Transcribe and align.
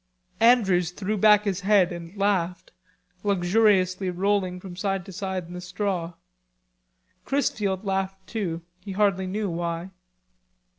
Andrews 0.39 0.89
threw 0.89 1.15
back 1.15 1.43
his 1.43 1.59
head 1.59 1.91
and 1.91 2.17
laughed, 2.17 2.71
luxuriously 3.21 4.09
rolling 4.09 4.59
from 4.59 4.75
side 4.75 5.05
to 5.05 5.11
side 5.11 5.45
in 5.45 5.53
the 5.53 5.61
straw. 5.61 6.13
Chrisfield 7.23 7.83
laughed 7.85 8.25
too, 8.25 8.63
he 8.79 8.93
hardly 8.93 9.27
knew 9.27 9.47
why. 9.47 9.91